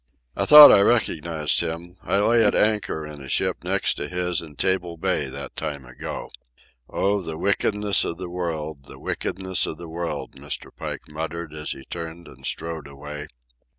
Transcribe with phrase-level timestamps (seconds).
[0.35, 1.95] "I thought I recognized him.
[2.01, 5.85] I lay at anchor in a ship next to his in Table Bay that time
[5.85, 6.31] ago."
[6.89, 10.71] "Oh, the wickedness of the world, the wickedness of the world," Mr.
[10.75, 13.27] Pike muttered as he turned and strode away.